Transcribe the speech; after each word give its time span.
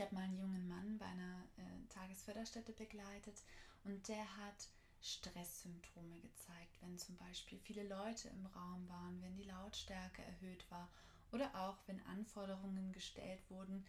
Ich 0.00 0.06
habe 0.06 0.14
mal 0.14 0.24
einen 0.24 0.38
jungen 0.38 0.66
Mann 0.66 0.96
bei 0.96 1.04
einer 1.04 1.44
äh, 1.58 1.86
Tagesförderstätte 1.90 2.72
begleitet 2.72 3.42
und 3.84 4.08
der 4.08 4.24
hat 4.38 4.70
Stresssymptome 5.02 6.18
gezeigt, 6.20 6.80
wenn 6.80 6.96
zum 6.96 7.18
Beispiel 7.18 7.58
viele 7.58 7.86
Leute 7.86 8.30
im 8.30 8.46
Raum 8.46 8.88
waren, 8.88 9.20
wenn 9.20 9.36
die 9.36 9.44
Lautstärke 9.44 10.22
erhöht 10.22 10.64
war 10.70 10.88
oder 11.32 11.54
auch 11.54 11.76
wenn 11.86 12.00
Anforderungen 12.06 12.92
gestellt 12.92 13.42
wurden, 13.50 13.84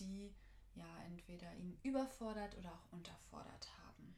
die 0.00 0.34
ja 0.74 1.04
entweder 1.04 1.54
ihn 1.54 1.78
überfordert 1.84 2.58
oder 2.58 2.72
auch 2.72 2.92
unterfordert 2.92 3.68
haben. 3.84 4.16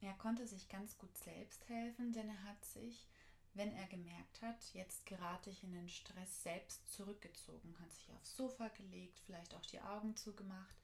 Er 0.00 0.14
konnte 0.14 0.46
sich 0.46 0.66
ganz 0.70 0.96
gut 0.96 1.14
selbst 1.18 1.68
helfen, 1.68 2.14
denn 2.14 2.30
er 2.30 2.42
hat 2.44 2.64
sich, 2.64 3.06
wenn 3.54 3.72
er 3.72 3.86
gemerkt 3.86 4.40
hat, 4.40 4.72
jetzt 4.72 5.04
gerate 5.06 5.50
ich 5.50 5.62
in 5.62 5.72
den 5.72 5.88
Stress, 5.88 6.42
selbst 6.42 6.90
zurückgezogen, 6.92 7.76
hat 7.80 7.92
sich 7.92 8.10
aufs 8.12 8.36
Sofa 8.36 8.68
gelegt, 8.68 9.20
vielleicht 9.26 9.54
auch 9.54 9.66
die 9.66 9.80
Augen 9.80 10.16
zugemacht, 10.16 10.76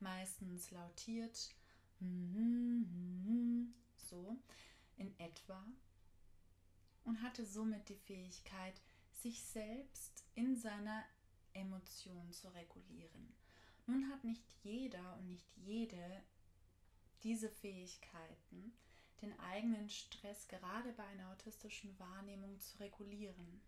meistens 0.00 0.70
lautiert 0.70 1.54
so 3.96 4.36
in 4.96 5.18
etwa 5.18 5.64
und 7.04 7.22
hatte 7.22 7.44
somit 7.44 7.88
die 7.88 7.96
Fähigkeit, 7.96 8.80
sich 9.12 9.42
selbst 9.42 10.24
in 10.34 10.56
seiner 10.56 11.04
Emotion 11.52 12.32
zu 12.32 12.48
regulieren. 12.54 13.34
Nun 13.86 14.08
hat 14.10 14.24
nicht 14.24 14.44
jeder 14.62 15.16
und 15.16 15.28
nicht 15.28 15.56
jede 15.56 16.22
diese 17.22 17.50
Fähigkeiten, 17.50 18.72
den 19.22 19.38
eigenen 19.40 19.88
Stress 19.90 20.48
gerade 20.48 20.92
bei 20.92 21.04
einer 21.04 21.30
autistischen 21.30 21.98
Wahrnehmung 21.98 22.58
zu 22.60 22.78
regulieren. 22.78 23.60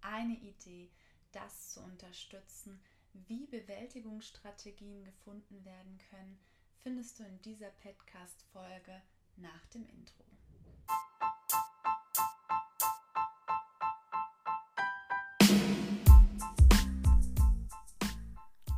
Eine 0.00 0.34
Idee, 0.34 0.90
das 1.32 1.70
zu 1.70 1.80
unterstützen, 1.80 2.80
wie 3.12 3.46
Bewältigungsstrategien 3.46 5.04
gefunden 5.04 5.64
werden 5.64 5.98
können, 6.10 6.38
findest 6.82 7.18
du 7.18 7.24
in 7.24 7.40
dieser 7.42 7.70
Podcast-Folge 7.70 9.02
nach 9.36 9.66
dem 9.66 9.86
Intro. 9.88 10.24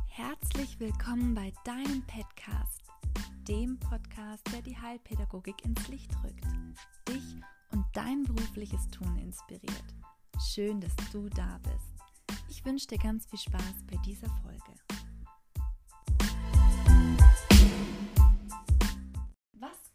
Herzlich 0.09 0.79
willkommen 0.79 1.35
bei 1.35 1.53
deinem 1.63 2.05
Podcast, 2.07 2.84
dem 3.47 3.79
Podcast, 3.79 4.43
der 4.51 4.61
die 4.61 4.77
Heilpädagogik 4.77 5.63
ins 5.63 5.87
Licht 5.87 6.11
rückt, 6.23 6.43
dich 7.07 7.35
und 7.71 7.85
dein 7.93 8.23
berufliches 8.23 8.87
Tun 8.89 9.17
inspiriert. 9.17 9.95
Schön, 10.53 10.81
dass 10.81 10.95
du 11.11 11.29
da 11.29 11.59
bist. 11.59 11.95
Ich 12.49 12.65
wünsche 12.65 12.87
dir 12.87 12.97
ganz 12.97 13.25
viel 13.25 13.39
Spaß 13.39 13.85
bei 13.89 13.95
dieser 14.05 14.29
Folge. 14.41 14.73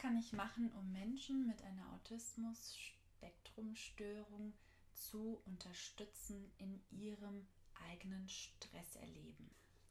kann 0.00 0.16
ich 0.16 0.32
machen, 0.32 0.72
um 0.72 0.90
Menschen 0.90 1.46
mit 1.46 1.62
einer 1.62 1.92
Autismus-Spektrumstörung 1.92 4.54
zu 4.94 5.40
unterstützen 5.44 6.50
in 6.56 6.82
ihrem 6.90 7.46
eigenen 7.90 8.28
Stresserleben? 8.28 9.50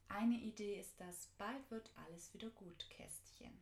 Eine 0.09 0.35
Idee 0.35 0.79
ist 0.79 0.99
das 0.99 1.27
Bald 1.37 1.71
wird 1.71 1.89
alles 2.05 2.33
wieder 2.33 2.49
gut 2.49 2.89
Kästchen. 2.89 3.57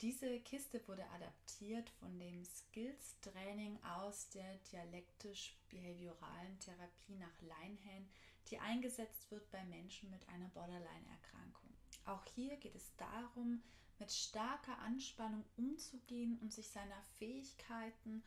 Diese 0.00 0.40
Kiste 0.40 0.80
wurde 0.88 1.04
adaptiert 1.10 1.90
von 2.00 2.18
dem 2.18 2.42
Skills-Training 2.44 3.78
aus 3.84 4.30
der 4.30 4.56
dialektisch-behavioralen 4.70 6.58
Therapie 6.60 7.16
nach 7.16 7.42
Leinhan, 7.42 8.08
die 8.48 8.58
eingesetzt 8.58 9.30
wird 9.30 9.50
bei 9.50 9.62
Menschen 9.64 10.10
mit 10.10 10.26
einer 10.28 10.48
Borderline-Erkrankung. 10.48 11.68
Auch 12.06 12.24
hier 12.34 12.56
geht 12.56 12.74
es 12.74 12.96
darum, 12.96 13.62
mit 13.98 14.10
starker 14.10 14.78
Anspannung 14.78 15.44
umzugehen 15.56 16.38
und 16.40 16.52
sich 16.52 16.68
seiner 16.68 17.02
Fähigkeiten 17.18 18.24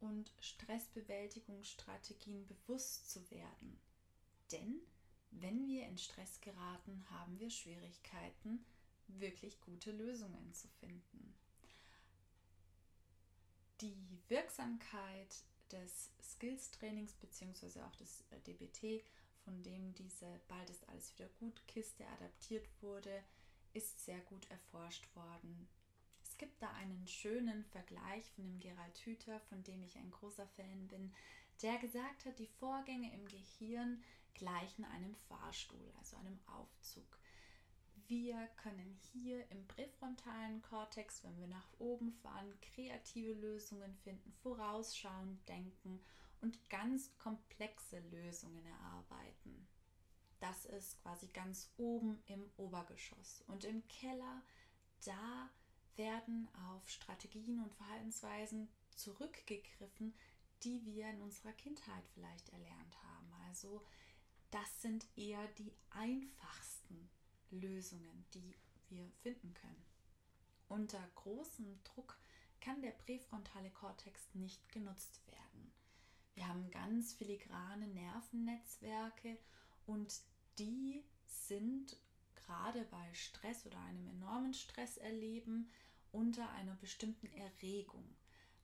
und 0.00 0.32
Stressbewältigungsstrategien 0.40 2.46
bewusst 2.46 3.10
zu 3.10 3.30
werden. 3.30 3.80
Denn 4.52 4.80
wenn 5.30 5.66
wir 5.66 5.86
in 5.86 5.98
Stress 5.98 6.40
geraten, 6.40 7.04
haben 7.10 7.38
wir 7.38 7.50
Schwierigkeiten, 7.50 8.64
wirklich 9.08 9.60
gute 9.60 9.92
Lösungen 9.92 10.52
zu 10.52 10.68
finden. 10.80 11.34
Die 13.80 13.96
Wirksamkeit 14.28 15.42
des 15.70 16.10
Skills-Trainings 16.22 17.14
bzw. 17.14 17.80
auch 17.82 17.94
des 17.96 18.24
äh, 18.30 18.40
DBT, 18.40 19.04
von 19.44 19.62
dem 19.62 19.94
diese 19.94 20.40
Bald 20.48 20.68
ist 20.70 20.88
alles 20.88 21.16
wieder 21.16 21.28
gut 21.40 21.62
Kiste 21.68 22.06
adaptiert 22.06 22.68
wurde, 22.80 23.22
ist 23.74 24.04
sehr 24.04 24.20
gut 24.20 24.50
erforscht 24.50 25.04
worden. 25.14 25.68
Es 26.22 26.36
gibt 26.36 26.60
da 26.62 26.70
einen 26.72 27.06
schönen 27.06 27.64
Vergleich 27.64 28.30
von 28.32 28.44
dem 28.44 28.60
Gerald 28.60 28.96
Hüther, 28.98 29.40
von 29.48 29.62
dem 29.62 29.82
ich 29.82 29.96
ein 29.96 30.10
großer 30.10 30.46
Fan 30.48 30.88
bin, 30.88 31.12
der 31.62 31.78
gesagt 31.78 32.24
hat, 32.24 32.38
die 32.38 32.46
Vorgänge 32.46 33.12
im 33.12 33.26
Gehirn 33.26 34.02
gleichen 34.34 34.84
einem 34.84 35.14
Fahrstuhl, 35.14 35.92
also 35.98 36.16
einem 36.16 36.38
Aufzug. 36.46 37.18
Wir 38.06 38.48
können 38.56 38.98
hier 39.12 39.50
im 39.50 39.66
präfrontalen 39.66 40.62
Kortex, 40.62 41.22
wenn 41.24 41.38
wir 41.38 41.48
nach 41.48 41.68
oben 41.78 42.12
fahren, 42.12 42.58
kreative 42.60 43.34
Lösungen 43.34 43.94
finden, 43.96 44.32
vorausschauend 44.42 45.46
denken 45.48 46.00
und 46.40 46.70
ganz 46.70 47.16
komplexe 47.18 47.98
Lösungen 48.10 48.64
erarbeiten. 48.64 49.68
Das 50.40 50.64
ist 50.66 51.02
quasi 51.02 51.26
ganz 51.26 51.70
oben 51.76 52.22
im 52.26 52.48
Obergeschoss. 52.56 53.42
Und 53.48 53.64
im 53.64 53.86
Keller, 53.88 54.42
da 55.04 55.50
werden 55.96 56.48
auf 56.70 56.88
Strategien 56.88 57.62
und 57.62 57.74
Verhaltensweisen 57.74 58.68
zurückgegriffen, 58.94 60.14
die 60.64 60.84
wir 60.84 61.08
in 61.10 61.22
unserer 61.22 61.52
Kindheit 61.52 62.04
vielleicht 62.14 62.48
erlernt 62.50 63.02
haben. 63.02 63.32
Also 63.46 63.84
das 64.50 64.82
sind 64.82 65.06
eher 65.16 65.46
die 65.58 65.72
einfachsten 65.90 67.08
Lösungen, 67.50 68.24
die 68.34 68.54
wir 68.88 69.10
finden 69.22 69.54
können. 69.54 69.84
Unter 70.68 71.02
großem 71.14 71.82
Druck 71.84 72.18
kann 72.60 72.82
der 72.82 72.90
präfrontale 72.90 73.70
Kortex 73.70 74.34
nicht 74.34 74.68
genutzt 74.70 75.20
werden. 75.26 75.72
Wir 76.34 76.48
haben 76.48 76.70
ganz 76.70 77.14
filigrane 77.14 77.86
Nervennetzwerke 77.88 79.38
und 79.86 80.20
die 80.58 81.04
sind 81.26 81.96
gerade 82.34 82.84
bei 82.84 83.14
Stress 83.14 83.66
oder 83.66 83.78
einem 83.80 84.06
enormen 84.08 84.54
Stress 84.54 84.96
erleben 84.96 85.70
unter 86.12 86.48
einer 86.50 86.74
bestimmten 86.76 87.26
Erregung. 87.32 88.04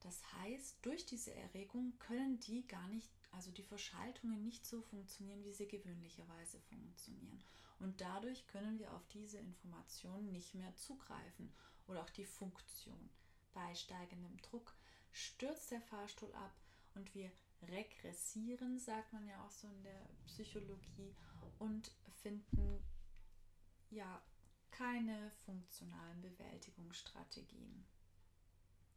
Das 0.04 0.22
heißt, 0.34 0.76
durch 0.82 1.06
diese 1.06 1.34
Erregung 1.34 1.98
können 1.98 2.38
die 2.40 2.66
gar 2.68 2.86
nicht, 2.88 3.10
also 3.32 3.50
die 3.50 3.62
Verschaltungen 3.62 4.44
nicht 4.44 4.66
so 4.66 4.82
funktionieren, 4.82 5.42
wie 5.44 5.52
sie 5.54 5.66
gewöhnlicherweise 5.66 6.60
funktionieren. 6.60 7.42
Und 7.80 8.02
dadurch 8.02 8.46
können 8.46 8.78
wir 8.78 8.92
auf 8.92 9.06
diese 9.08 9.38
Informationen 9.38 10.30
nicht 10.30 10.54
mehr 10.54 10.76
zugreifen 10.76 11.50
oder 11.88 12.02
auch 12.02 12.10
die 12.10 12.26
Funktion. 12.26 13.10
Bei 13.54 13.74
steigendem 13.74 14.36
Druck 14.42 14.74
stürzt 15.10 15.70
der 15.70 15.80
Fahrstuhl 15.80 16.32
ab 16.34 16.54
und 16.94 17.14
wir 17.14 17.32
regressieren, 17.62 18.78
sagt 18.78 19.12
man 19.14 19.26
ja 19.26 19.42
auch 19.42 19.50
so 19.50 19.66
in 19.68 19.82
der 19.84 20.08
Psychologie, 20.26 21.14
und 21.58 21.90
finden 22.22 22.82
ja 23.90 24.22
keine 24.70 25.30
funktionalen 25.46 26.20
Bewältigungsstrategien. 26.20 27.86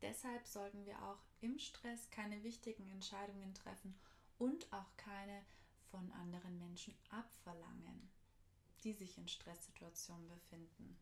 Deshalb 0.02 0.46
sollten 0.48 0.86
wir 0.86 1.02
auch 1.04 1.20
im 1.42 1.58
Stress 1.58 2.10
keine 2.12 2.44
wichtigen 2.44 2.88
Entscheidungen 2.92 3.54
treffen 3.54 3.96
und 4.38 4.72
auch 4.72 4.96
keine 4.98 5.42
von 5.90 6.12
anderen 6.12 6.60
Menschen 6.60 6.94
abverlangen, 7.10 8.10
die 8.84 8.94
sich 8.94 9.18
in 9.18 9.28
Stresssituationen 9.28 10.28
befinden. 10.28 10.98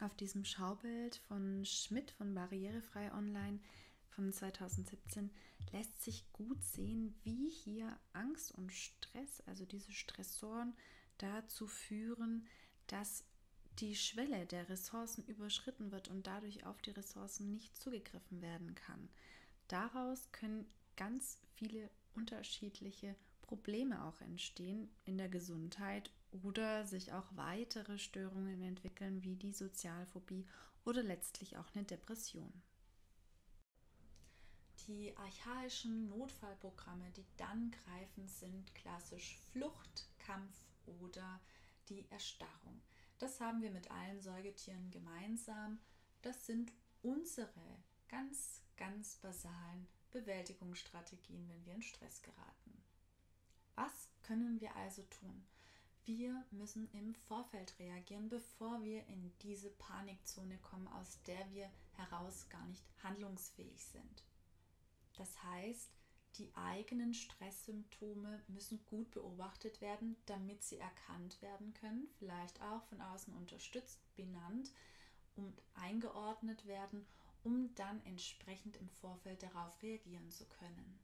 Auf 0.00 0.14
diesem 0.14 0.44
Schaubild 0.44 1.16
von 1.16 1.64
Schmidt 1.64 2.10
von 2.10 2.34
Barrierefrei 2.34 3.12
Online 3.12 3.60
von 4.10 4.32
2017 4.32 5.30
lässt 5.72 6.02
sich 6.02 6.30
gut 6.32 6.62
sehen, 6.62 7.14
wie 7.22 7.50
hier 7.50 7.98
Angst 8.12 8.52
und 8.52 8.72
Stress, 8.72 9.42
also 9.46 9.64
diese 9.64 9.92
Stressoren, 9.92 10.74
dazu 11.18 11.66
führen, 11.66 12.46
dass 12.86 13.24
die 13.78 13.94
Schwelle 13.94 14.46
der 14.46 14.68
Ressourcen 14.68 15.24
überschritten 15.26 15.92
wird 15.92 16.08
und 16.08 16.26
dadurch 16.26 16.64
auf 16.66 16.80
die 16.82 16.90
Ressourcen 16.90 17.50
nicht 17.50 17.76
zugegriffen 17.76 18.40
werden 18.42 18.74
kann. 18.74 19.08
Daraus 19.68 20.30
können 20.32 20.66
ganz 20.96 21.38
viele 21.54 21.90
unterschiedliche 22.14 23.14
Probleme 23.42 24.04
auch 24.04 24.20
entstehen 24.20 24.88
in 25.04 25.18
der 25.18 25.28
Gesundheit 25.28 26.10
oder 26.42 26.86
sich 26.86 27.12
auch 27.12 27.26
weitere 27.36 27.98
Störungen 27.98 28.62
entwickeln, 28.62 29.22
wie 29.22 29.36
die 29.36 29.52
Sozialphobie 29.52 30.46
oder 30.84 31.02
letztlich 31.02 31.56
auch 31.56 31.74
eine 31.74 31.84
Depression 31.84 32.52
die 34.86 35.16
archaischen 35.16 36.08
Notfallprogramme, 36.08 37.10
die 37.16 37.26
dann 37.36 37.72
greifen, 37.72 38.28
sind 38.28 38.74
klassisch 38.74 39.38
Flucht, 39.52 40.08
Kampf 40.18 40.54
oder 40.86 41.40
die 41.88 42.06
Erstarrung. 42.10 42.80
Das 43.18 43.40
haben 43.40 43.62
wir 43.62 43.70
mit 43.70 43.90
allen 43.90 44.20
Säugetieren 44.20 44.90
gemeinsam. 44.90 45.78
Das 46.22 46.46
sind 46.46 46.72
unsere 47.02 47.82
ganz, 48.08 48.62
ganz 48.76 49.16
basalen 49.16 49.86
Bewältigungsstrategien, 50.10 51.48
wenn 51.48 51.64
wir 51.66 51.74
in 51.74 51.82
Stress 51.82 52.22
geraten. 52.22 52.82
Was 53.74 54.10
können 54.22 54.60
wir 54.60 54.74
also 54.76 55.02
tun? 55.02 55.46
Wir 56.04 56.44
müssen 56.50 56.88
im 56.92 57.14
Vorfeld 57.14 57.78
reagieren, 57.78 58.28
bevor 58.28 58.82
wir 58.84 59.06
in 59.08 59.32
diese 59.42 59.70
Panikzone 59.70 60.56
kommen, 60.58 60.86
aus 60.88 61.20
der 61.24 61.50
wir 61.50 61.68
heraus 61.94 62.48
gar 62.48 62.64
nicht 62.66 62.84
handlungsfähig 63.02 63.84
sind. 63.84 64.22
Das 65.16 65.42
heißt, 65.42 65.90
die 66.38 66.54
eigenen 66.54 67.14
Stresssymptome 67.14 68.42
müssen 68.48 68.84
gut 68.86 69.10
beobachtet 69.10 69.80
werden, 69.80 70.16
damit 70.26 70.62
sie 70.62 70.78
erkannt 70.78 71.40
werden 71.42 71.74
können, 71.74 72.08
vielleicht 72.18 72.60
auch 72.62 72.82
von 72.84 73.00
außen 73.00 73.34
unterstützt, 73.34 74.00
benannt 74.16 74.72
und 75.36 75.62
eingeordnet 75.74 76.66
werden, 76.66 77.06
um 77.44 77.74
dann 77.74 78.04
entsprechend 78.04 78.76
im 78.76 78.88
Vorfeld 78.88 79.42
darauf 79.42 79.82
reagieren 79.82 80.30
zu 80.30 80.44
können. 80.46 80.98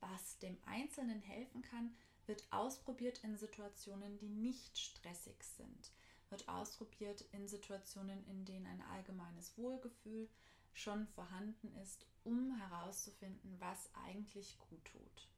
Was 0.00 0.38
dem 0.38 0.56
Einzelnen 0.66 1.20
helfen 1.20 1.62
kann, 1.62 1.94
wird 2.26 2.46
ausprobiert 2.52 3.24
in 3.24 3.36
Situationen, 3.36 4.18
die 4.18 4.28
nicht 4.28 4.78
stressig 4.78 5.42
sind, 5.42 5.92
wird 6.30 6.48
ausprobiert 6.48 7.24
in 7.32 7.48
Situationen, 7.48 8.24
in 8.26 8.44
denen 8.44 8.66
ein 8.66 8.82
allgemeines 8.82 9.56
Wohlgefühl 9.56 10.28
schon 10.78 11.06
vorhanden 11.08 11.74
ist, 11.82 12.06
um 12.24 12.56
herauszufinden, 12.56 13.56
was 13.58 13.90
eigentlich 14.06 14.56
gut 14.58 14.84
tut. 14.84 15.28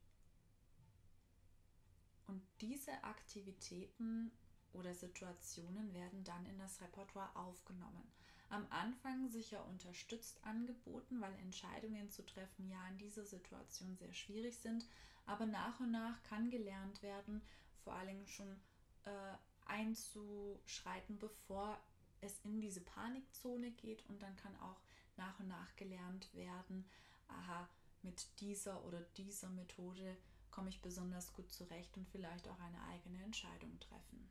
Und 2.27 2.41
diese 2.61 3.03
Aktivitäten 3.03 4.31
oder 4.73 4.93
Situationen 4.93 5.93
werden 5.93 6.23
dann 6.23 6.45
in 6.45 6.59
das 6.59 6.79
Repertoire 6.81 7.35
aufgenommen. 7.35 8.09
Am 8.49 8.65
Anfang 8.69 9.29
sicher 9.29 9.65
unterstützt 9.67 10.43
angeboten, 10.43 11.21
weil 11.21 11.33
Entscheidungen 11.39 12.09
zu 12.09 12.25
treffen 12.25 12.69
ja 12.69 12.87
in 12.89 12.97
dieser 12.97 13.25
Situation 13.25 13.95
sehr 13.97 14.13
schwierig 14.13 14.57
sind, 14.57 14.85
aber 15.25 15.45
nach 15.45 15.79
und 15.79 15.91
nach 15.91 16.21
kann 16.23 16.49
gelernt 16.49 17.01
werden, 17.01 17.41
vor 17.83 17.93
allem 17.93 18.27
schon 18.27 18.59
äh, 19.05 19.35
einzuschreiten, 19.65 21.17
bevor 21.17 21.79
es 22.19 22.39
in 22.43 22.61
diese 22.61 22.81
Panikzone 22.81 23.71
geht 23.71 24.05
und 24.09 24.21
dann 24.21 24.35
kann 24.35 24.55
auch 24.59 24.79
nach 25.21 25.39
und 25.39 25.47
nach 25.47 25.75
gelernt 25.75 26.33
werden, 26.33 26.85
aha, 27.27 27.69
mit 28.01 28.27
dieser 28.39 28.83
oder 28.85 29.01
dieser 29.17 29.49
Methode 29.49 30.17
komme 30.49 30.69
ich 30.69 30.81
besonders 30.81 31.33
gut 31.33 31.51
zurecht 31.51 31.95
und 31.97 32.07
vielleicht 32.09 32.47
auch 32.47 32.59
eine 32.59 32.81
eigene 32.85 33.23
Entscheidung 33.23 33.79
treffen. 33.79 34.29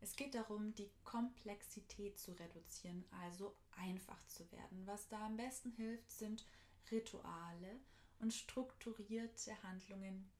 Es 0.00 0.14
geht 0.16 0.34
darum, 0.34 0.74
die 0.74 0.90
Komplexität 1.02 2.18
zu 2.18 2.32
reduzieren, 2.32 3.04
also 3.22 3.56
einfach 3.76 4.22
zu 4.26 4.50
werden. 4.52 4.86
Was 4.86 5.08
da 5.08 5.24
am 5.24 5.36
besten 5.36 5.72
hilft, 5.72 6.10
sind 6.10 6.46
Rituale 6.90 7.80
und 8.18 8.34
strukturierte 8.34 9.62
Handlungen, 9.62 10.30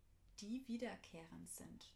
die 0.40 0.68
wiederkehrend 0.68 1.48
sind. 1.48 1.94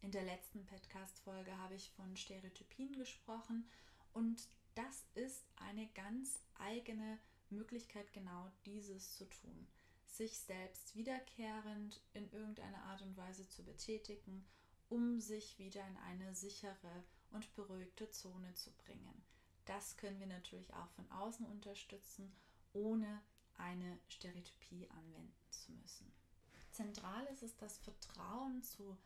In 0.00 0.10
der 0.10 0.22
letzten 0.22 0.64
Podcast-Folge 0.64 1.56
habe 1.58 1.74
ich 1.74 1.90
von 1.90 2.16
Stereotypien 2.16 2.92
gesprochen 2.94 3.68
und 4.14 4.48
das 4.76 5.04
ist 5.14 5.44
eine 5.56 5.86
ganz 5.88 6.40
eigene 6.58 7.18
Möglichkeit, 7.50 8.12
genau 8.12 8.50
dieses 8.64 9.16
zu 9.16 9.24
tun. 9.24 9.66
Sich 10.06 10.38
selbst 10.38 10.94
wiederkehrend 10.94 12.00
in 12.14 12.30
irgendeiner 12.30 12.82
Art 12.84 13.02
und 13.02 13.16
Weise 13.16 13.48
zu 13.48 13.64
betätigen, 13.64 14.46
um 14.88 15.20
sich 15.20 15.58
wieder 15.58 15.86
in 15.86 15.96
eine 15.98 16.34
sichere 16.34 17.04
und 17.32 17.52
beruhigte 17.54 18.10
Zone 18.10 18.54
zu 18.54 18.70
bringen. 18.72 19.22
Das 19.64 19.96
können 19.96 20.20
wir 20.20 20.28
natürlich 20.28 20.72
auch 20.74 20.88
von 20.90 21.10
außen 21.10 21.44
unterstützen, 21.46 22.32
ohne 22.72 23.20
eine 23.58 23.98
Stereotypie 24.08 24.88
anwenden 24.90 25.34
zu 25.50 25.72
müssen. 25.72 26.12
Zentral 26.70 27.24
ist 27.26 27.42
es 27.42 27.56
das 27.56 27.78
Vertrauen 27.78 28.62
zu 28.62 28.96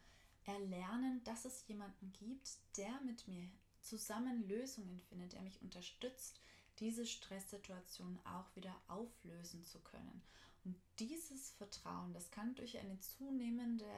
erlernen, 0.44 1.22
dass 1.25 1.44
es 1.44 1.67
jemanden 1.69 2.12
gibt, 2.12 2.58
der 2.76 3.00
mit 3.02 3.26
mir 3.28 3.49
zusammen 3.81 4.47
Lösungen 4.49 5.00
findet, 5.00 5.32
der 5.32 5.43
mich 5.43 5.61
unterstützt, 5.62 6.41
diese 6.79 7.06
Stresssituation 7.06 8.19
auch 8.25 8.55
wieder 8.56 8.75
auflösen 8.88 9.65
zu 9.65 9.79
können. 9.81 10.23
Und 10.65 10.77
dieses 10.99 11.50
Vertrauen, 11.53 12.12
das 12.12 12.31
kann 12.31 12.55
durch 12.55 12.79
eine 12.79 12.99
zunehmende 13.00 13.91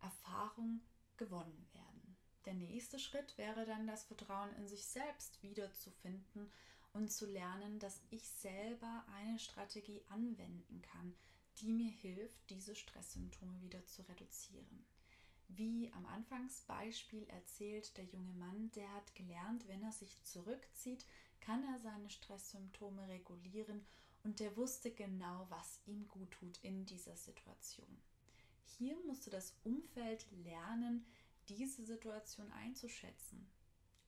Erfahrung 0.00 0.80
gewonnen 1.16 1.66
werden. 1.72 2.16
Der 2.44 2.54
nächste 2.54 2.98
Schritt 2.98 3.38
wäre 3.38 3.64
dann 3.64 3.86
das 3.86 4.04
Vertrauen 4.04 4.54
in 4.56 4.68
sich 4.68 4.84
selbst 4.84 5.42
wiederzufinden 5.42 6.50
und 6.92 7.10
zu 7.10 7.26
lernen, 7.26 7.78
dass 7.78 8.00
ich 8.10 8.28
selber 8.28 9.04
eine 9.14 9.38
Strategie 9.38 10.02
anwenden 10.08 10.82
kann, 10.82 11.14
die 11.58 11.72
mir 11.72 11.90
hilft, 11.90 12.50
diese 12.50 12.74
Stresssymptome 12.74 13.60
wieder 13.62 13.84
zu 13.86 14.02
reduzieren. 14.02 14.84
Wie 15.48 15.92
am 15.92 16.06
Anfangsbeispiel 16.06 17.24
erzählt 17.28 17.96
der 17.96 18.04
junge 18.04 18.32
Mann, 18.32 18.70
der 18.72 18.90
hat 18.92 19.14
gelernt, 19.14 19.68
wenn 19.68 19.82
er 19.82 19.92
sich 19.92 20.22
zurückzieht, 20.24 21.04
kann 21.40 21.62
er 21.64 21.78
seine 21.78 22.10
Stresssymptome 22.10 23.06
regulieren 23.08 23.84
und 24.24 24.40
der 24.40 24.56
wusste 24.56 24.90
genau, 24.90 25.46
was 25.50 25.80
ihm 25.86 26.08
gut 26.08 26.30
tut 26.32 26.58
in 26.62 26.86
dieser 26.86 27.16
Situation. 27.16 28.00
Hier 28.64 28.98
musste 29.06 29.30
das 29.30 29.54
Umfeld 29.62 30.26
lernen, 30.44 31.06
diese 31.48 31.84
Situation 31.84 32.50
einzuschätzen. 32.52 33.46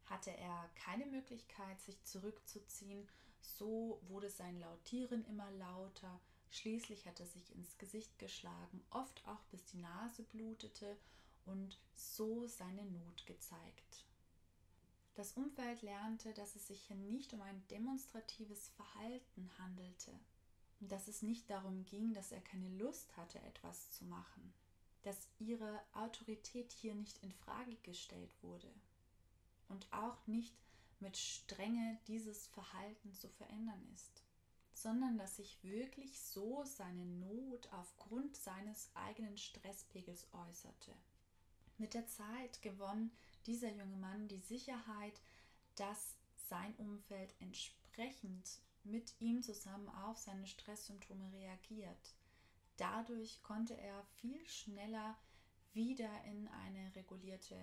Hatte 0.07 0.31
er 0.37 0.71
keine 0.75 1.07
Möglichkeit, 1.07 1.81
sich 1.81 2.03
zurückzuziehen, 2.05 3.07
so 3.41 4.01
wurde 4.09 4.31
sein 4.31 4.59
Lautieren 4.59 5.25
immer 5.27 5.51
lauter, 5.53 6.21
schließlich 6.51 7.07
hat 7.07 7.21
er 7.21 7.27
sich 7.27 7.55
ins 7.55 7.77
Gesicht 7.79 8.19
geschlagen, 8.19 8.83
oft 8.91 9.27
auch 9.27 9.43
bis 9.51 9.65
die 9.67 9.79
Nase 9.79 10.23
blutete 10.23 10.97
und 11.47 11.79
so 11.95 12.47
seine 12.47 12.85
Not 12.85 13.27
gezeigt. 13.27 14.05
Das 15.15 15.33
Umfeld 15.33 15.81
lernte, 15.81 16.35
dass 16.35 16.57
es 16.57 16.67
sich 16.67 16.83
hier 16.83 16.97
nicht 16.97 17.33
um 17.33 17.41
ein 17.41 17.67
demonstratives 17.69 18.69
Verhalten 18.77 19.51
handelte, 19.59 20.13
dass 20.81 21.09
es 21.09 21.23
nicht 21.23 21.49
darum 21.49 21.85
ging, 21.87 22.13
dass 22.13 22.33
er 22.33 22.43
keine 22.43 22.69
Lust 22.77 23.17
hatte, 23.17 23.41
etwas 23.41 23.91
zu 23.93 24.05
machen, 24.05 24.53
dass 25.05 25.29
ihre 25.39 25.81
Autorität 25.95 26.71
hier 26.73 26.95
nicht 26.95 27.23
in 27.23 27.33
Frage 27.33 27.77
gestellt 27.77 28.31
wurde 28.43 28.71
und 29.69 29.91
auch 29.93 30.27
nicht 30.27 30.55
mit 31.01 31.17
Strenge 31.17 31.99
dieses 32.09 32.47
Verhalten 32.49 33.15
zu 33.15 33.29
verändern 33.29 33.83
ist, 33.95 34.23
sondern 34.75 35.17
dass 35.17 35.37
sich 35.37 35.59
wirklich 35.63 36.21
so 36.21 36.63
seine 36.65 37.07
Not 37.07 37.73
aufgrund 37.73 38.37
seines 38.37 38.91
eigenen 38.95 39.39
Stresspegels 39.39 40.27
äußerte. 40.33 40.93
Mit 41.79 41.95
der 41.95 42.07
Zeit 42.07 42.63
gewann 42.63 43.11
dieser 43.47 43.71
junge 43.71 43.97
Mann 43.97 44.29
die 44.29 44.41
Sicherheit, 44.41 45.21
dass 45.75 46.17
sein 46.49 46.75
Umfeld 46.77 47.35
entsprechend 47.41 48.61
mit 48.85 49.15
ihm 49.21 49.43
zusammen 49.43 49.89
auf 49.89 50.19
seine 50.19 50.47
Stresssymptome 50.47 51.33
reagiert. 51.33 52.15
Dadurch 52.77 53.43
konnte 53.43 53.77
er 53.77 54.05
viel 54.21 54.47
schneller 54.49 55.17
wieder 55.73 56.11
in 56.25 56.49
eine 56.49 56.95
regulierte 56.95 57.57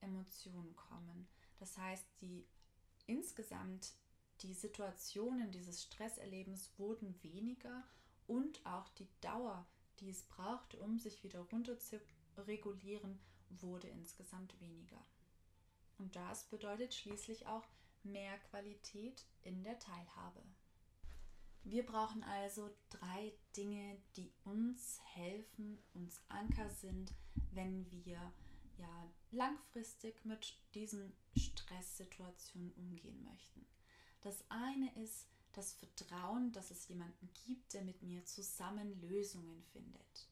Emotion 0.00 0.74
kommen. 0.76 1.28
Das 1.58 1.76
heißt, 1.76 2.06
die 2.20 2.46
insgesamt 3.06 3.92
die 4.42 4.54
Situationen 4.54 5.50
dieses 5.50 5.82
Stresserlebens 5.82 6.70
wurden 6.78 7.20
weniger 7.22 7.84
und 8.26 8.64
auch 8.64 8.88
die 8.90 9.08
Dauer, 9.20 9.66
die 10.00 10.10
es 10.10 10.22
brauchte, 10.22 10.78
um 10.78 10.98
sich 10.98 11.24
wieder 11.24 11.40
runter 11.40 11.78
zu 11.78 12.00
regulieren, 12.36 13.18
wurde 13.50 13.88
insgesamt 13.88 14.58
weniger. 14.60 15.04
Und 15.98 16.14
das 16.16 16.44
bedeutet 16.44 16.94
schließlich 16.94 17.46
auch 17.46 17.66
mehr 18.04 18.38
Qualität 18.50 19.26
in 19.42 19.62
der 19.64 19.78
Teilhabe. 19.78 20.42
Wir 21.64 21.84
brauchen 21.84 22.22
also 22.22 22.70
drei 22.88 23.32
Dinge, 23.56 24.00
die 24.16 24.30
uns 24.44 25.00
helfen, 25.14 25.78
uns 25.92 26.20
Anker 26.28 26.70
sind, 26.70 27.12
wenn 27.50 27.90
wir 27.90 28.32
ja 28.78 29.12
langfristig 29.32 30.24
mit 30.24 30.56
diesen 30.74 31.12
Stresssituationen 31.36 32.72
umgehen 32.72 33.22
möchten. 33.24 33.66
Das 34.22 34.44
eine 34.48 34.94
ist 34.96 35.26
das 35.52 35.72
Vertrauen, 35.72 36.52
dass 36.52 36.70
es 36.70 36.88
jemanden 36.88 37.28
gibt, 37.46 37.74
der 37.74 37.82
mit 37.82 38.02
mir 38.02 38.24
zusammen 38.24 39.00
Lösungen 39.00 39.62
findet. 39.72 40.28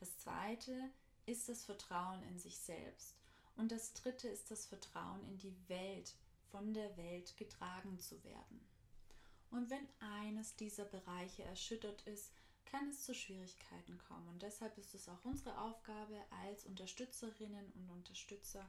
Das 0.00 0.18
zweite 0.18 0.90
ist, 1.26 1.48
das 1.48 1.64
Vertrauen 1.64 2.22
in 2.24 2.38
sich 2.38 2.58
selbst. 2.58 3.14
Und 3.56 3.70
das 3.72 3.92
dritte 3.92 4.28
ist 4.28 4.50
das 4.50 4.66
Vertrauen 4.66 5.24
in 5.24 5.38
die 5.38 5.56
Welt, 5.68 6.14
von 6.50 6.72
der 6.74 6.96
Welt 6.96 7.36
getragen 7.36 7.98
zu 7.98 8.22
werden. 8.24 8.60
Und 9.50 9.70
wenn 9.70 9.86
eines 10.00 10.56
dieser 10.56 10.84
Bereiche 10.84 11.44
erschüttert 11.44 12.02
ist, 12.02 12.32
kann 12.64 12.88
es 12.88 13.04
zu 13.04 13.14
Schwierigkeiten 13.14 13.98
kommen. 14.08 14.28
Und 14.28 14.42
deshalb 14.42 14.76
ist 14.78 14.94
es 14.94 15.08
auch 15.08 15.24
unsere 15.24 15.60
Aufgabe 15.60 16.20
als 16.44 16.64
Unterstützerinnen 16.66 17.72
und 17.72 17.90
Unterstützer, 17.90 18.68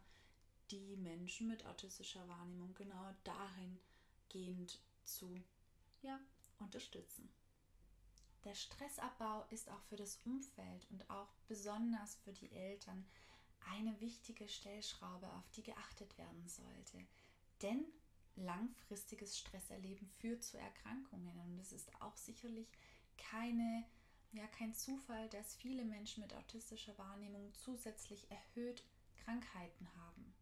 die 0.72 0.96
Menschen 0.98 1.48
mit 1.48 1.66
autistischer 1.66 2.28
Wahrnehmung 2.28 2.74
genau 2.76 3.16
dahingehend 3.24 4.80
zu 5.04 5.42
ja, 6.02 6.20
unterstützen. 6.60 7.30
Der 8.46 8.56
Stressabbau 8.56 9.46
ist 9.50 9.70
auch 9.70 9.82
für 9.90 9.96
das 9.96 10.18
Umfeld 10.24 10.88
und 10.92 11.10
auch 11.10 11.34
besonders 11.48 12.16
für 12.24 12.32
die 12.32 12.52
Eltern 12.52 13.06
eine 13.72 14.00
wichtige 14.00 14.48
Stellschraube, 14.48 15.28
auf 15.34 15.50
die 15.52 15.64
geachtet 15.64 16.18
werden 16.18 16.48
sollte. 16.48 17.06
Denn 17.62 17.86
langfristiges 18.36 19.38
Stresserleben 19.38 20.08
führt 20.20 20.44
zu 20.44 20.58
Erkrankungen 20.58 21.40
und 21.40 21.60
es 21.60 21.72
ist 21.72 21.90
auch 22.02 22.16
sicherlich 22.16 22.68
keine 23.18 23.86
ja 24.36 24.48
kein 24.48 24.74
Zufall, 24.74 25.30
dass 25.30 25.56
viele 25.56 25.86
Menschen 25.86 26.22
mit 26.22 26.34
autistischer 26.34 26.98
Wahrnehmung 26.98 27.54
zusätzlich 27.54 28.30
erhöht 28.30 28.84
Krankheiten 29.24 29.88
haben. 29.96 30.34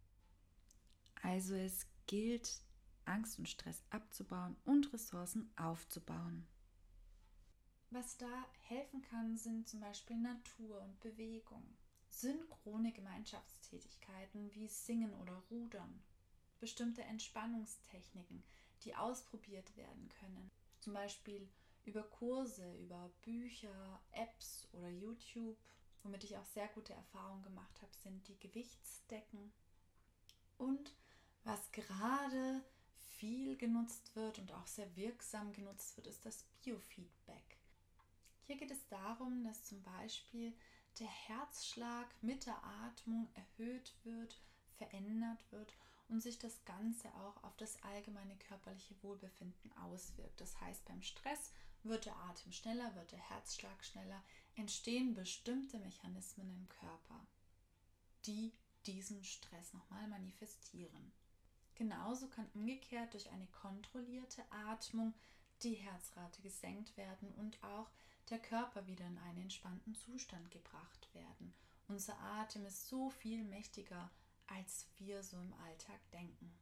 Also 1.21 1.55
es 1.55 1.85
gilt, 2.07 2.61
Angst 3.05 3.39
und 3.39 3.47
Stress 3.47 3.81
abzubauen 3.91 4.55
und 4.65 4.91
Ressourcen 4.93 5.51
aufzubauen. 5.55 6.45
Was 7.93 8.17
da 8.17 8.47
helfen 8.61 9.03
kann, 9.03 9.37
sind 9.37 9.67
zum 9.67 9.79
Beispiel 9.79 10.17
Natur 10.17 10.81
und 10.81 10.99
Bewegung, 10.99 11.63
synchrone 12.09 12.91
Gemeinschaftstätigkeiten 12.91 14.51
wie 14.55 14.67
Singen 14.67 15.13
oder 15.21 15.43
Rudern, 15.51 16.01
bestimmte 16.59 17.03
Entspannungstechniken, 17.03 18.41
die 18.83 18.95
ausprobiert 18.95 19.77
werden 19.77 20.09
können, 20.19 20.49
zum 20.79 20.93
Beispiel 20.93 21.47
über 21.85 22.01
Kurse, 22.01 22.75
über 22.79 23.11
Bücher, 23.21 24.01
Apps 24.13 24.67
oder 24.71 24.89
YouTube. 24.89 25.59
Womit 26.01 26.23
ich 26.23 26.35
auch 26.35 26.45
sehr 26.45 26.69
gute 26.69 26.93
Erfahrungen 26.93 27.43
gemacht 27.43 27.79
habe, 27.83 27.93
sind 27.93 28.27
die 28.27 28.39
Gewichtsdecken. 28.39 29.53
Und 30.57 30.95
was 31.43 31.71
gerade 31.71 32.63
viel 33.19 33.55
genutzt 33.55 34.15
wird 34.15 34.39
und 34.39 34.51
auch 34.51 34.65
sehr 34.65 34.95
wirksam 34.95 35.53
genutzt 35.53 35.95
wird, 35.95 36.07
ist 36.07 36.25
das 36.25 36.43
Biofeedback. 36.63 37.62
Hier 38.45 38.57
geht 38.57 38.71
es 38.71 38.87
darum, 38.87 39.43
dass 39.43 39.65
zum 39.65 39.81
Beispiel 39.83 40.53
der 40.99 41.07
Herzschlag 41.07 42.13
mit 42.21 42.45
der 42.45 42.63
Atmung 42.63 43.29
erhöht 43.33 43.93
wird, 44.03 44.39
verändert 44.77 45.43
wird 45.51 45.73
und 46.09 46.21
sich 46.21 46.37
das 46.37 46.63
Ganze 46.65 47.07
auch 47.15 47.43
auf 47.43 47.55
das 47.57 47.81
allgemeine 47.83 48.35
körperliche 48.35 49.01
Wohlbefinden 49.01 49.71
auswirkt. 49.77 50.39
Das 50.39 50.59
heißt, 50.59 50.85
beim 50.85 51.01
Stress 51.01 51.51
wird 51.83 52.05
der 52.05 52.15
Atem 52.15 52.51
schneller, 52.51 52.93
wird 52.95 53.11
der 53.11 53.29
Herzschlag 53.29 53.83
schneller, 53.83 54.23
entstehen 54.55 55.13
bestimmte 55.13 55.79
Mechanismen 55.79 56.49
im 56.49 56.69
Körper, 56.69 57.25
die 58.25 58.53
diesen 58.85 59.23
Stress 59.23 59.73
nochmal 59.73 60.07
manifestieren. 60.07 61.11
Genauso 61.75 62.27
kann 62.27 62.49
umgekehrt 62.53 63.13
durch 63.13 63.29
eine 63.31 63.47
kontrollierte 63.47 64.43
Atmung 64.51 65.13
die 65.63 65.75
Herzrate 65.75 66.41
gesenkt 66.41 66.95
werden 66.97 67.33
und 67.35 67.63
auch 67.63 67.89
der 68.29 68.39
Körper 68.39 68.87
wieder 68.87 69.05
in 69.05 69.17
einen 69.17 69.43
entspannten 69.43 69.95
Zustand 69.95 70.49
gebracht 70.51 71.09
werden. 71.13 71.53
Unser 71.87 72.19
Atem 72.19 72.65
ist 72.65 72.87
so 72.87 73.09
viel 73.09 73.43
mächtiger, 73.43 74.09
als 74.47 74.87
wir 74.99 75.23
so 75.23 75.37
im 75.37 75.53
Alltag 75.65 75.99
denken. 76.11 76.53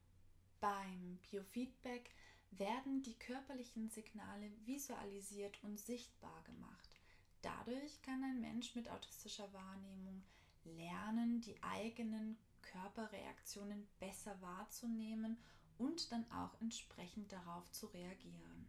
Beim 0.60 1.20
Biofeedback 1.30 2.10
werden 2.52 3.02
die 3.02 3.18
körperlichen 3.18 3.90
Signale 3.90 4.52
visualisiert 4.66 5.64
und 5.64 5.80
sichtbar 5.80 6.44
gemacht. 6.44 7.00
Dadurch 7.42 8.02
kann 8.02 8.24
ein 8.24 8.42
Mensch 8.42 8.76
mit 8.76 8.90
autistischer 8.90 9.52
Wahrnehmung 9.54 10.24
lernen, 10.64 11.42
die 11.42 11.62
eigenen 11.64 12.38
Körperreaktionen 12.62 13.88
besser 14.00 14.40
wahrzunehmen 14.42 15.38
und 15.78 16.12
dann 16.12 16.30
auch 16.32 16.54
entsprechend 16.62 17.32
darauf 17.32 17.72
zu 17.72 17.88
reagieren. 17.88 18.68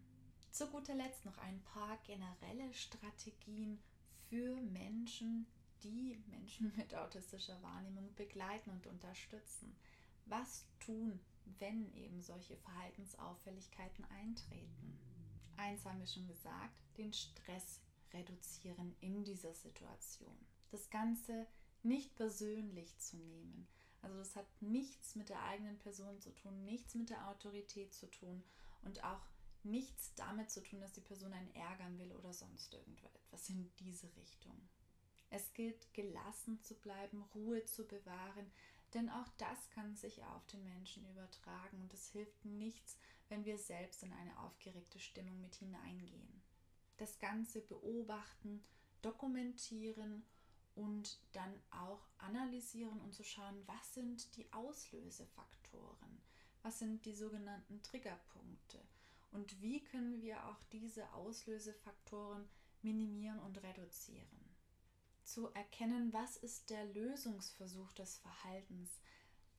Zu 0.53 0.67
guter 0.67 0.95
Letzt 0.95 1.25
noch 1.25 1.39
ein 1.39 1.63
paar 1.63 1.97
generelle 2.07 2.75
Strategien 2.75 3.83
für 4.29 4.61
Menschen, 4.61 5.47
die 5.83 6.23
Menschen 6.27 6.71
mit 6.77 6.95
autistischer 6.95 7.61
Wahrnehmung 7.63 8.15
begleiten 8.15 8.71
und 8.71 8.87
unterstützen. 8.87 9.75
Was 10.27 10.67
tun, 10.79 11.19
wenn 11.59 11.91
eben 11.95 12.21
solche 12.21 12.59
Verhaltensauffälligkeiten 12.59 14.05
eintreten. 14.21 14.99
Eins 15.57 15.87
haben 15.87 16.01
wir 16.01 16.07
schon 16.07 16.29
gesagt, 16.29 16.79
den 16.99 17.15
Stress 17.15 17.81
reduzieren 18.13 18.95
in 19.01 19.25
dieser 19.25 19.55
Situation. 19.55 20.37
Das 20.71 20.91
Ganze 20.91 21.47
nicht 21.83 22.15
persönlich 22.15 22.97
zu 22.99 23.17
nehmen. 23.17 23.67
Also 24.03 24.19
das 24.19 24.37
hat 24.37 24.47
nichts 24.61 25.15
mit 25.15 25.31
der 25.31 25.43
eigenen 25.45 25.79
Person 25.79 26.21
zu 26.21 26.31
tun, 26.35 26.65
nichts 26.65 26.95
mit 26.95 27.09
der 27.09 27.27
Autorität 27.29 27.95
zu 27.95 28.11
tun 28.11 28.45
und 28.83 29.03
auch 29.03 29.32
nichts 29.65 30.15
damit 30.15 30.51
zu 30.51 30.63
tun, 30.63 30.81
dass 30.81 30.93
die 30.93 31.01
Person 31.01 31.33
einen 31.33 31.55
ärgern 31.55 31.99
will 31.99 32.13
oder 32.13 32.33
sonst 32.33 32.73
irgendetwas 32.75 33.49
in 33.49 33.71
diese 33.79 34.15
Richtung. 34.17 34.57
Es 35.31 35.53
gilt 35.55 35.95
gelassen 35.95 36.61
zu 36.63 36.75
bleiben, 36.75 37.23
Ruhe 37.35 37.65
zu 37.65 37.87
bewahren, 37.87 38.53
denn 38.95 39.09
auch 39.09 39.29
das 39.39 39.71
kann 39.71 39.97
sich 39.97 40.23
auf 40.25 40.47
den 40.49 40.63
Menschen 40.65 41.09
übertragen 41.11 41.81
und 41.81 41.95
es 41.95 42.09
hilft 42.09 42.45
nichts, 42.45 42.99
wenn 43.29 43.45
wir 43.45 43.57
selbst 43.57 44.03
in 44.03 44.13
eine 44.13 44.39
aufgeregte 44.41 44.99
Stimmung 44.99 45.41
mit 45.41 45.55
hineingehen. 45.55 46.43
Das 46.99 47.19
Ganze 47.19 47.63
beobachten, 47.63 48.63
dokumentieren 49.01 50.23
und 50.75 51.19
dann 51.33 51.55
auch 51.71 52.07
analysieren 52.19 53.01
und 53.01 53.15
zu 53.15 53.25
schauen, 53.25 53.63
was 53.67 53.95
sind 53.95 54.37
die 54.37 54.53
Auslösefaktoren, 54.53 56.21
was 56.63 56.79
sind 56.79 57.05
die 57.07 57.15
sogenannten 57.15 57.83
Triggerpunkte 57.83 58.79
und 59.33 59.61
wie 59.61 59.83
können 59.83 60.23
wir 60.23 60.47
auch 60.47 60.63
diese 60.73 61.13
Auslösefaktoren 61.13 62.49
minimieren 62.83 63.41
und 63.41 63.63
reduzieren 63.63 64.43
zu 65.25 65.49
erkennen, 65.55 66.13
was 66.13 66.37
ist 66.37 66.71
der 66.71 66.85
Lösungsversuch 66.87 67.93
des 67.93 68.19
Verhaltens 68.19 69.01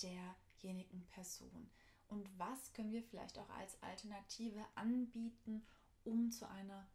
derjenigen 0.02 1.06
Person 1.08 1.70
und 2.10 2.30
was 2.38 2.74
können 2.74 2.92
wir 2.92 3.04
vielleicht 3.04 3.40
auch 3.40 3.50
als 3.50 3.82
Alternative 3.82 4.64
anbieten, 4.76 5.66
um 6.04 6.32
zu 6.32 6.48
einer 6.48 6.88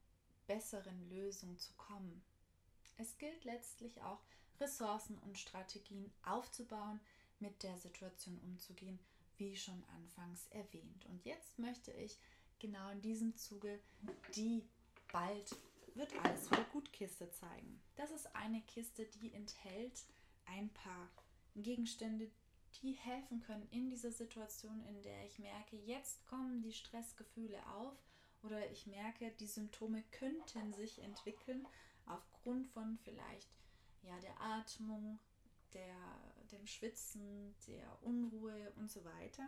besseren 0.46 1.08
Lösung 1.08 1.58
zu 1.58 1.72
kommen. 1.74 2.22
Es 2.96 3.18
gilt 3.18 3.44
letztlich 3.44 4.00
auch, 4.02 4.20
Ressourcen 4.60 5.18
und 5.18 5.38
Strategien 5.38 6.12
aufzubauen, 6.22 7.00
mit 7.38 7.62
der 7.62 7.78
Situation 7.78 8.40
umzugehen, 8.40 8.98
wie 9.36 9.56
schon 9.56 9.84
anfangs 9.96 10.48
erwähnt. 10.48 11.06
Und 11.06 11.24
jetzt 11.24 11.60
möchte 11.60 11.92
ich 11.92 12.18
genau 12.58 12.90
in 12.90 13.00
diesem 13.00 13.36
Zuge 13.36 13.80
die 14.34 14.64
bald 15.12 15.56
wird 15.94 16.12
alles 16.22 16.50
wieder 16.50 16.64
gut 16.64 16.92
Kiste 16.92 17.30
zeigen. 17.30 17.80
Das 17.96 18.10
ist 18.10 18.34
eine 18.34 18.60
Kiste, 18.62 19.06
die 19.06 19.32
enthält 19.32 20.06
ein 20.46 20.70
paar 20.70 21.10
Gegenstände, 21.56 22.30
die 22.82 22.92
helfen 22.92 23.40
können 23.40 23.66
in 23.70 23.90
dieser 23.90 24.12
Situation, 24.12 24.84
in 24.86 25.02
der 25.02 25.24
ich 25.26 25.38
merke, 25.38 25.76
jetzt 25.76 26.24
kommen 26.26 26.62
die 26.62 26.72
Stressgefühle 26.72 27.58
auf 27.74 27.96
oder 28.42 28.70
ich 28.70 28.86
merke, 28.86 29.32
die 29.40 29.46
Symptome 29.46 30.04
könnten 30.12 30.72
sich 30.72 31.00
entwickeln 31.00 31.66
aufgrund 32.06 32.68
von 32.68 32.98
vielleicht 33.02 33.48
ja 34.02 34.18
der 34.20 34.40
Atmung, 34.40 35.18
der, 35.72 35.96
dem 36.52 36.66
Schwitzen, 36.66 37.54
der 37.66 37.98
Unruhe 38.02 38.72
und 38.76 38.90
so 38.90 39.04
weiter. 39.04 39.46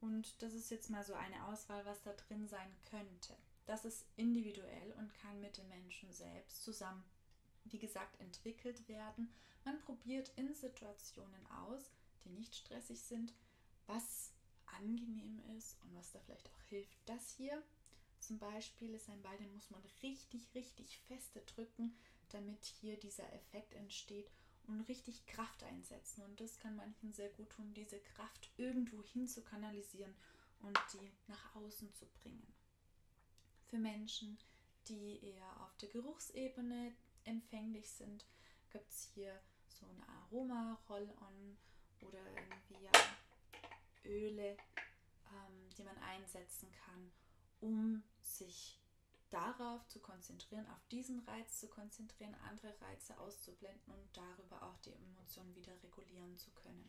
Und 0.00 0.40
das 0.42 0.54
ist 0.54 0.70
jetzt 0.70 0.90
mal 0.90 1.04
so 1.04 1.14
eine 1.14 1.46
Auswahl, 1.46 1.84
was 1.84 2.02
da 2.02 2.12
drin 2.12 2.46
sein 2.46 2.74
könnte. 2.90 3.36
Das 3.66 3.84
ist 3.84 4.06
individuell 4.16 4.92
und 4.98 5.12
kann 5.14 5.40
mit 5.40 5.56
den 5.56 5.68
Menschen 5.68 6.12
selbst 6.12 6.62
zusammen, 6.62 7.04
wie 7.64 7.78
gesagt, 7.78 8.18
entwickelt 8.20 8.88
werden. 8.88 9.32
Man 9.64 9.80
probiert 9.80 10.30
in 10.36 10.54
Situationen 10.54 11.46
aus, 11.48 11.90
die 12.24 12.30
nicht 12.30 12.54
stressig 12.54 13.00
sind, 13.00 13.34
was 13.86 14.32
angenehm 14.66 15.40
ist 15.56 15.76
und 15.82 15.94
was 15.94 16.12
da 16.12 16.20
vielleicht 16.20 16.50
auch 16.50 16.62
hilft. 16.68 16.96
Das 17.06 17.30
hier 17.30 17.62
zum 18.20 18.38
Beispiel 18.38 18.94
ist 18.94 19.08
ein 19.08 19.22
Ball, 19.22 19.36
den 19.38 19.52
muss 19.52 19.70
man 19.70 19.82
richtig, 20.02 20.54
richtig 20.54 20.98
feste 21.08 21.40
drücken, 21.42 21.96
damit 22.30 22.64
hier 22.64 22.98
dieser 22.98 23.32
Effekt 23.32 23.74
entsteht 23.74 24.30
und 24.68 24.82
richtig 24.82 25.26
Kraft 25.26 25.62
einsetzen. 25.64 26.22
Und 26.22 26.40
das 26.40 26.58
kann 26.58 26.76
manchen 26.76 27.12
sehr 27.12 27.30
gut 27.30 27.50
tun, 27.50 27.74
diese 27.74 27.98
Kraft 28.00 28.50
irgendwo 28.56 29.02
hin 29.02 29.26
zu 29.26 29.42
kanalisieren 29.42 30.14
und 30.60 30.78
die 30.92 31.10
nach 31.26 31.54
außen 31.54 31.92
zu 31.94 32.06
bringen 32.06 32.54
für 33.68 33.78
Menschen, 33.78 34.38
die 34.88 35.20
eher 35.22 35.60
auf 35.62 35.76
der 35.76 35.88
Geruchsebene 35.90 36.92
empfänglich 37.24 37.88
sind, 37.90 38.24
gibt 38.70 38.90
es 38.90 39.10
hier 39.14 39.38
so 39.68 39.86
ein 39.86 40.02
Aroma-Roll-On 40.08 41.58
oder 42.00 42.18
irgendwie 42.30 42.84
ja, 42.84 42.92
Öle, 44.04 44.52
ähm, 44.52 45.68
die 45.76 45.82
man 45.82 45.98
einsetzen 45.98 46.72
kann, 46.72 47.12
um 47.60 48.02
sich 48.22 48.80
darauf 49.30 49.86
zu 49.88 50.00
konzentrieren, 50.00 50.66
auf 50.68 50.84
diesen 50.90 51.20
Reiz 51.20 51.60
zu 51.60 51.68
konzentrieren, 51.68 52.34
andere 52.48 52.74
Reize 52.80 53.18
auszublenden 53.18 53.92
und 53.92 54.16
darüber 54.16 54.62
auch 54.62 54.78
die 54.78 54.92
Emotionen 54.92 55.54
wieder 55.54 55.72
regulieren 55.82 56.36
zu 56.36 56.50
können. 56.52 56.86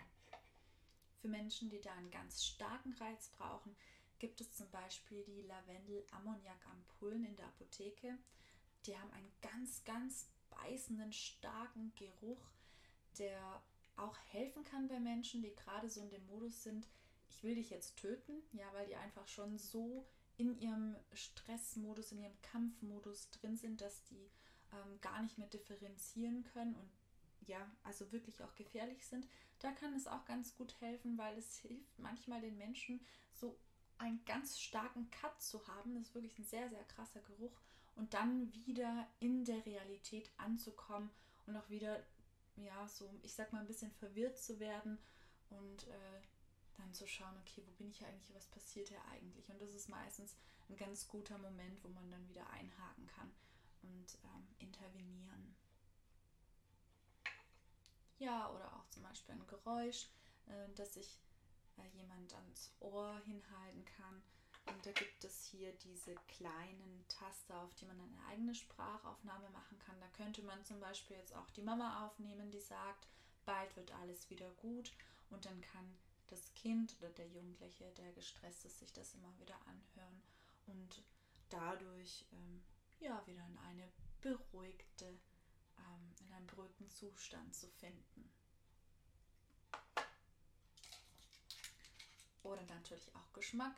Für 1.22 1.28
Menschen, 1.28 1.70
die 1.70 1.82
da 1.82 1.94
einen 1.94 2.12
ganz 2.12 2.46
starken 2.46 2.94
Reiz 2.94 3.30
brauchen, 3.30 3.76
gibt 4.20 4.42
es 4.42 4.54
zum 4.54 4.70
Beispiel 4.70 5.24
die 5.24 5.42
Lavendel-Ammoniak-Ampullen 5.44 7.26
in 7.26 7.36
der 7.36 7.48
Apotheke. 7.48 8.18
Die 8.86 8.98
haben 8.98 9.12
einen 9.12 9.32
ganz, 9.42 9.84
ganz 9.84 10.30
beißenden, 10.50 11.12
starken 11.12 11.94
Geruch, 11.96 12.42
der 13.18 13.62
auch 13.98 14.18
helfen 14.28 14.64
kann 14.64 14.88
bei 14.88 15.00
Menschen, 15.00 15.42
die 15.42 15.54
gerade 15.56 15.90
so 15.90 16.02
in 16.02 16.10
dem 16.10 16.26
Modus 16.28 16.64
sind, 16.64 16.88
ich 17.30 17.44
will 17.44 17.56
dich 17.56 17.70
jetzt 17.70 17.98
töten, 17.98 18.42
ja, 18.54 18.66
weil 18.74 18.88
die 18.88 18.96
einfach 18.96 19.28
schon 19.28 19.58
so 19.58 20.06
in 20.40 20.58
ihrem 20.58 20.96
Stressmodus, 21.12 22.14
in 22.14 22.22
ihrem 22.22 22.42
Kampfmodus 22.42 23.30
drin 23.30 23.58
sind, 23.58 23.82
dass 23.82 24.06
die 24.06 24.32
ähm, 24.72 25.02
gar 25.02 25.22
nicht 25.22 25.38
mehr 25.38 25.48
differenzieren 25.48 26.46
können 26.46 26.76
und 26.76 26.90
ja, 27.46 27.70
also 27.84 28.10
wirklich 28.14 28.42
auch 28.42 28.56
gefährlich 28.56 29.06
sind. 29.06 29.28
Da 29.60 29.72
kann 29.72 29.94
es 29.94 30.08
auch 30.08 30.24
ganz 30.26 30.56
gut 30.56 30.80
helfen, 30.80 31.18
weil 31.18 31.38
es 31.38 31.58
hilft 31.58 32.00
manchmal 32.00 32.40
den 32.40 32.58
Menschen 32.58 33.02
so 33.34 33.60
einen 33.98 34.24
ganz 34.24 34.60
starken 34.60 35.12
Cut 35.12 35.42
zu 35.42 35.68
haben. 35.68 35.96
Das 35.96 36.08
ist 36.08 36.16
wirklich 36.16 36.40
ein 36.40 36.46
sehr, 36.46 36.70
sehr 36.70 36.84
krasser 36.86 37.20
Geruch. 37.22 37.60
Und 37.96 38.14
dann 38.14 38.54
wieder 38.54 39.08
in 39.20 39.44
der 39.44 39.66
Realität 39.66 40.32
anzukommen 40.38 41.10
und 41.48 41.58
auch 41.58 41.70
wieder, 41.70 42.02
ja, 42.56 42.88
so, 42.88 43.10
ich 43.24 43.34
sag 43.34 43.52
mal, 43.52 43.60
ein 43.60 43.68
bisschen 43.68 43.92
verwirrt 43.92 44.38
zu 44.38 44.60
werden 44.62 45.00
und 45.50 45.88
äh, 45.88 46.22
dann 46.80 46.94
zu 46.94 47.08
schauen, 47.08 47.38
okay, 47.40 47.64
wo 47.66 47.72
bin 47.74 47.90
ich 47.90 48.06
eigentlich, 48.06 48.34
was 48.34 48.48
passiert 48.48 48.90
hier 48.90 49.04
eigentlich? 49.12 49.50
Und 49.50 49.62
das 49.62 49.74
ist 49.74 49.90
meistens 49.90 50.36
ein 50.70 50.78
ganz 50.78 51.08
guter 51.08 51.38
Moment, 51.38 51.84
wo 51.84 51.90
man 51.90 52.10
dann 52.12 52.28
wieder 52.28 52.50
einhaken 52.50 53.08
kann 53.08 53.32
und 53.84 54.18
ähm, 54.24 54.48
intervenieren. 54.60 55.56
Ja, 58.18 58.52
oder 58.52 58.74
auch 58.76 58.88
zum 58.90 59.04
Beispiel 59.04 59.36
ein 59.36 59.48
Geräusch, 59.48 60.10
äh, 60.48 60.68
das 60.76 60.94
sich 60.94 61.20
äh, 61.78 61.88
jemand 61.98 62.34
ans 62.34 62.72
Ohr 62.80 63.20
hinhalten 63.26 63.86
kann. 63.86 64.22
Und 64.68 64.86
da 64.86 64.92
gibt 64.92 65.24
es 65.24 65.46
hier 65.46 65.72
diese 65.74 66.14
kleinen 66.28 67.06
Taster, 67.08 67.60
auf 67.62 67.74
die 67.76 67.86
man 67.86 68.00
eine 68.00 68.26
eigene 68.28 68.54
Sprachaufnahme 68.54 69.50
machen 69.50 69.80
kann. 69.80 70.00
Da 70.00 70.08
könnte 70.10 70.44
man 70.44 70.64
zum 70.64 70.80
Beispiel 70.80 71.18
jetzt 71.18 71.34
auch 71.34 71.50
die 71.52 71.64
Mama 71.64 72.06
aufnehmen, 72.06 72.52
die 72.52 72.60
sagt, 72.60 73.08
bald 73.46 73.76
wird 73.76 73.92
alles 73.94 74.30
wieder 74.30 74.50
gut. 74.62 74.92
Und 75.32 75.46
dann 75.46 75.62
kann 75.62 75.98
das 76.30 76.54
Kind 76.54 76.96
oder 77.00 77.10
der 77.10 77.28
Jugendliche, 77.28 77.92
der 77.98 78.12
gestresst 78.14 78.66
ist, 78.66 78.80
sich 78.80 78.94
das 78.94 79.14
immer 79.14 79.38
wieder 79.40 79.56
anhören 79.68 80.22
und 80.68 81.04
dadurch 81.50 82.26
ähm, 82.32 82.62
ja 83.00 83.26
wieder 83.26 83.46
in 83.46 83.58
eine 83.60 83.92
beruhigte, 84.22 85.06
ähm, 85.06 86.16
in 86.20 86.34
einen 86.34 86.48
beruhigten 86.48 86.90
Zustand 86.90 87.56
zu 87.56 87.68
finden. 87.68 88.30
Oder 92.44 92.64
natürlich 92.64 93.14
auch 93.16 93.34
Geschmack, 93.34 93.76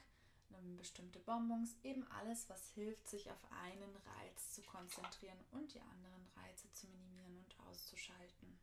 ähm, 0.53 0.77
bestimmte 0.77 1.20
Bonbons, 1.20 1.75
eben 1.84 2.08
alles, 2.12 2.50
was 2.50 2.70
hilft, 2.70 3.08
sich 3.08 3.29
auf 3.31 3.51
einen 3.51 3.96
Reiz 3.96 4.53
zu 4.53 4.62
konzentrieren 4.63 5.39
und 5.51 5.74
die 5.74 5.81
anderen 5.81 6.27
Reize 6.38 6.72
zu 6.72 6.88
minimieren 6.88 7.38
und 7.38 7.60
auszuschalten. 7.67 8.60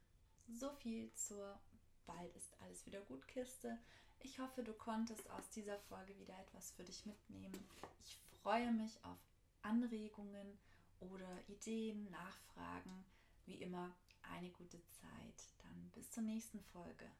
So 0.49 0.71
viel 0.73 1.12
zur 1.14 1.59
Bald 2.08 2.34
ist 2.34 2.56
alles 2.62 2.86
wieder 2.86 3.00
gut 3.02 3.28
Kiste. 3.28 3.78
Ich 4.20 4.38
hoffe, 4.40 4.62
du 4.62 4.72
konntest 4.72 5.30
aus 5.30 5.50
dieser 5.50 5.78
Folge 5.78 6.18
wieder 6.18 6.38
etwas 6.40 6.70
für 6.72 6.82
dich 6.82 7.04
mitnehmen. 7.04 7.68
Ich 8.02 8.18
freue 8.42 8.72
mich 8.72 8.98
auf 9.04 9.18
Anregungen 9.62 10.58
oder 11.00 11.28
Ideen, 11.48 12.10
Nachfragen. 12.10 13.04
Wie 13.44 13.56
immer, 13.56 13.94
eine 14.22 14.50
gute 14.50 14.82
Zeit. 14.88 15.54
Dann 15.58 15.90
bis 15.94 16.10
zur 16.10 16.22
nächsten 16.22 16.62
Folge. 16.72 17.10